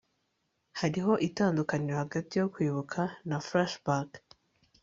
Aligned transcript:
hariho 0.79 1.13
itandukaniro 1.27 1.95
hagati 2.03 2.33
yo 2.41 2.47
kwibuka 2.53 3.01
na 3.29 3.37
flashback 3.47 4.09